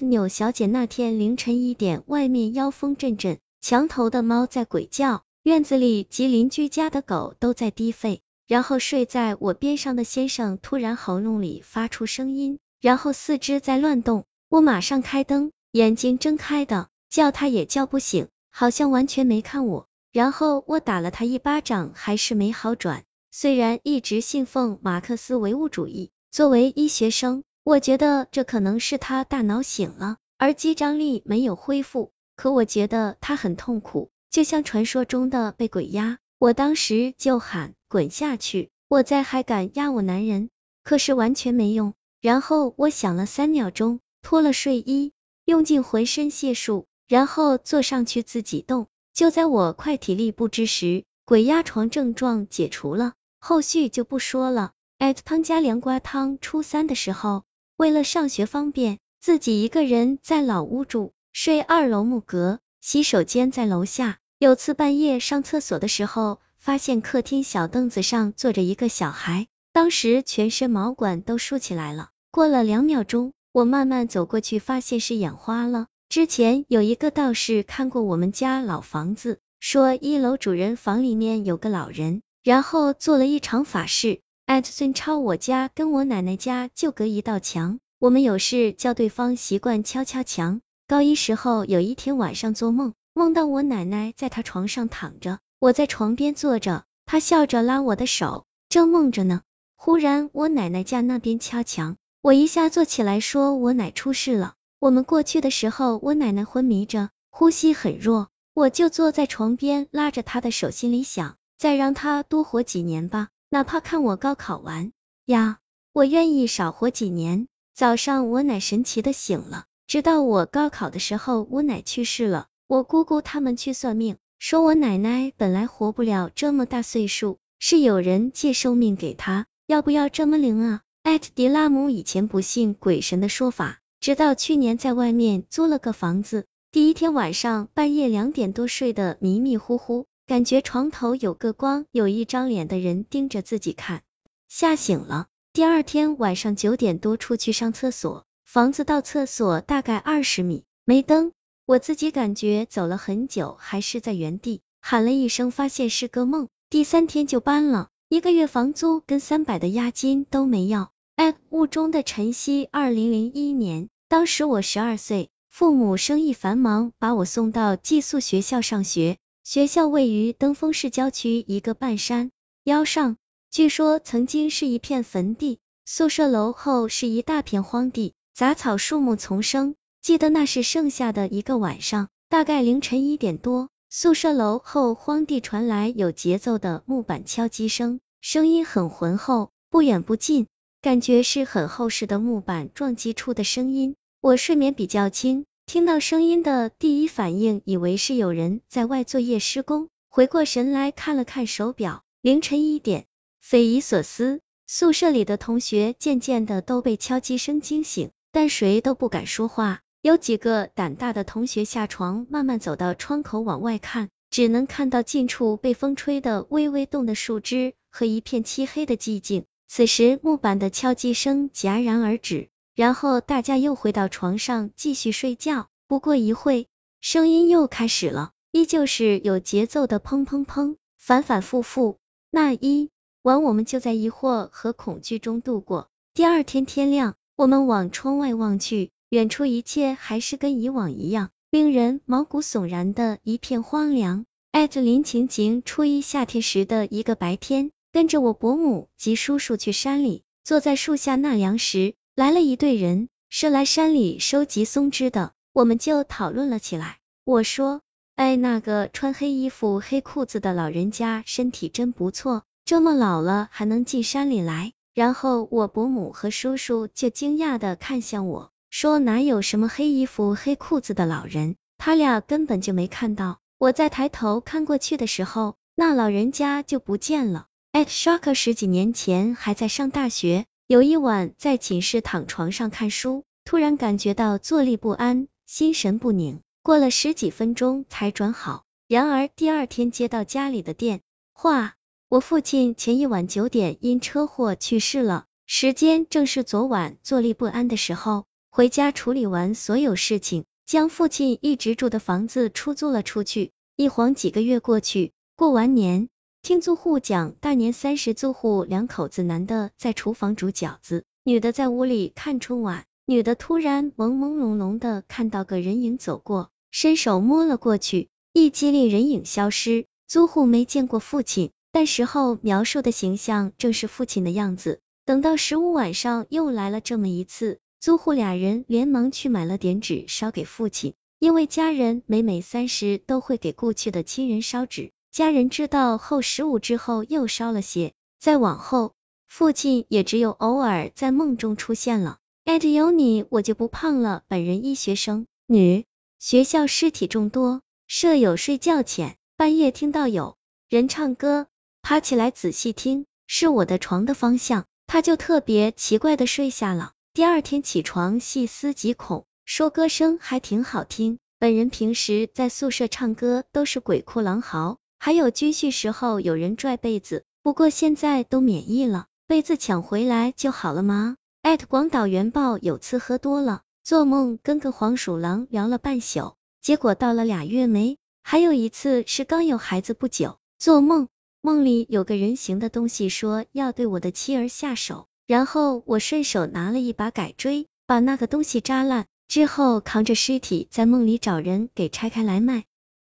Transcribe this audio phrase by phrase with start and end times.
[0.00, 23.04] 纽小姐那天凌晨一点，外面妖风阵阵，墙头的猫在鬼叫，院子里及邻居家的狗都在低吠，然后睡在我边上的先生突然喉咙里发出声音，然后四肢在乱动，我马上开灯，眼睛睁开的，叫他也叫不醒，好像完全没看我，然后我打了他一巴掌，还是没好转。
[23.30, 32.12] 虽然一直信奉马克思唯物主义，作为医学生，我觉得这可能是他大脑醒了，而肌张力没有恢复。
[32.34, 36.16] 可我觉得他很痛苦，就像传说中的被鬼压。
[36.38, 40.48] 我当时就喊滚下去，我再还敢压我男人，
[40.82, 41.92] 可是完全没用。
[42.22, 45.12] 然后我想了三秒钟，脱了睡衣，
[45.44, 48.86] 用尽浑身解数，然后坐上去自己动。
[49.12, 53.12] 就在我快体力不支时，鬼压床症状解除了。
[53.38, 54.72] 后续就不说了。
[54.96, 57.44] 艾特汤家凉瓜汤，初三的时候，
[57.78, 64.18] 为了上学方便，自己一个人在老屋住，睡二楼木阁，洗手间在楼下。
[64.40, 72.08] 有次半夜上厕所的时候，发现客厅小凳子上坐着一个小孩，当时全身毛管都竖起来了。
[72.32, 75.86] 过了两秒钟，我慢慢走过去，发现是眼花了。
[76.08, 82.22] 之前有一个道士看过我们家老房子，说一楼主人房里面有个老人。
[82.42, 84.20] 然后做了一场法事。
[84.48, 90.62] 艾特孙超，我家跟我奶奶家就隔一道墙，我们有事叫对方习惯敲敲墙。
[90.86, 99.42] 高一时候有一天晚上做梦，梦到我奶奶在她床上躺着，我在床边坐着，她笑着拉我的手，正梦着呢。
[99.76, 104.54] 忽然我奶奶家那边敲墙，我一下坐起来说我奶出事了。
[104.78, 111.36] 我们过去的时候，我奶奶昏迷着，呼吸很弱，我就坐在床边拉着她的手，心里想。
[111.58, 114.92] 再让她多活几年吧，哪怕看我高考完
[115.24, 115.58] 呀，
[115.94, 117.46] 我愿意少活几年。
[117.74, 122.48] 早上我奶神奇的醒了，直到我高考的时候，我奶去世了。
[122.66, 129.46] 我姑姑他们去算命，说我奶奶本来活不了这么大岁数，是有人借寿命给她。
[129.66, 130.82] 要不要这么灵啊？
[131.02, 140.04] 艾特迪拉姆以前不信鬼神的说法，直到去年在外面租了个房子，第一天晚上半夜两点多睡得迷迷糊糊。
[140.28, 144.02] 感觉床头有个光，有一张脸的人盯着自己看，
[144.46, 145.26] 吓醒了。
[145.54, 151.32] 第二天晚上九点多出去上厕所，房子到厕所大概二十米，没灯，
[151.64, 156.48] 我自己感觉走了很久，还是在原地，喊了一声，发现是个梦。
[156.68, 160.92] 第三天就搬了，一个月房租跟三百的押金都没要。
[161.16, 169.16] 哎，雾中的晨曦，二零零一年，当时我十二岁，父母生意繁忙，把我送到寄宿学校上学。
[169.50, 172.32] 学校位于登封市郊区一个半山
[172.64, 173.16] 腰上，
[173.50, 179.74] 据说曾经是一片坟地，宿舍楼后是一大片荒地，杂草树木丛生。
[180.02, 190.46] 记得那是盛夏的一个晚上，大概凌晨一点多，宿舍楼后荒地传来有节奏的木板敲击声，声音很浑厚，不远不近，
[190.82, 193.96] 感觉是很厚实的木板撞击出的声音。
[194.20, 195.46] 我睡眠比较轻。
[195.68, 203.04] 听到声音的第一反应，以为是有人在外作业施工，回过神来看了看手表，凌晨一点，
[203.38, 204.40] 匪夷所思。
[204.66, 209.80] 宿舍里的同学渐渐的都被敲击声惊醒，但谁都不敢说话。
[210.00, 219.44] 有几个胆大的同学下床，慢慢走到窗口往外看，只能看到近处被风吹的微微动的树枝和一片漆黑的寂静。
[219.66, 222.48] 此时木板的敲击声戛然而止。
[222.78, 225.66] 然后大家又回到床上继续睡觉。
[225.88, 226.68] 不过一会，
[227.00, 231.96] 声音又开始了，依旧是有节奏的砰砰砰，反反复复。
[232.30, 232.90] 那一
[233.22, 235.88] 晚我们就在疑惑和恐惧中度过。
[236.14, 244.24] 第二天天亮，我们往窗外望去，远处一切还是跟以往一样，令人毛骨悚然的一片荒凉。
[244.52, 251.96] 艾特林晴晴初一夏天时的一个白天，跟着我伯母及叔叔去山里，坐在树下纳凉时。
[252.18, 256.98] 来了一队人，是来山里收集松枝的，我们就讨论了起来。
[257.22, 257.80] 我说，
[258.16, 264.72] 哎，那个穿黑衣服、黑裤子的老人家身体真不错，这么老了还能进山里来。
[264.94, 273.38] 然后我伯母和叔叔就惊讶的看向我，说哪有什么黑衣服、黑裤子的老人，他俩根本就没看到。
[273.58, 277.46] 我再抬头看过去的时候，那老人家就不见了。
[277.70, 280.46] 艾特 shock 十几年前还在上大学。
[280.68, 288.64] 有一晚在寝室躺床上看书，突然感觉到坐立不安，心神不宁，过了十几分钟才转好。
[288.86, 291.00] 然而第二天接到家里的电
[291.32, 291.76] 话，
[292.10, 298.26] 我父亲前一晚九点因车祸去世了，时间正是昨晚坐立不安的时候。
[298.50, 303.52] 回家处理完所有事情，将父亲一直住的房子出租了出去。
[303.74, 306.10] 一晃几个月过去，过完年，
[306.48, 312.86] 听租户讲，大年三十，租户两口子，男的在厨房煮饺子，女的在屋里看春晚。
[313.04, 319.84] 女的突然朦朦胧胧的看到个人影走过，伸手摸了过去，一激灵，人影消失。
[320.06, 324.80] 租户没见过父亲，但事后描述的形象正是父亲的样子。
[325.04, 330.94] 等到十五晚上又来了这么一次，租户俩人连忙去买了点纸烧给父亲。
[331.18, 338.94] 因为家人每每三十都会给故去的亲人烧纸，家人知道后十五之后又烧了些，再往后，
[339.26, 342.18] 父亲也只有偶尔在梦中出现了。
[342.44, 344.22] 艾特有你我就不胖了。
[344.28, 345.84] 本人医学生，女，
[346.18, 350.36] 学校尸体众多，舍友睡觉前半夜听到有
[350.68, 351.46] 人唱歌，
[351.82, 356.92] 爬起来仔细听，是我的床的方向，他就特别奇怪的睡下了。
[357.12, 359.24] 第二天起床细思极恐。
[359.44, 371.16] 说歌声还挺好听，本人平时在宿舍唱歌都是鬼哭狼嚎，还有军训时候有人拽被子，不过现在都免疫了，被子抢回来就好了吗？
[371.42, 377.96] 艾特广岛原报有次喝多了，做梦跟个黄鼠狼聊了半宿，结果到了俩月没。
[378.22, 381.08] 还有一次是刚有孩子不久，做梦
[381.40, 389.06] 梦里有个人形的东西说要对我的妻儿下手，然后我顺手拿了一把改锥，把那个东西扎烂。
[389.28, 392.64] 之后扛着尸体在梦里找人给拆开来卖。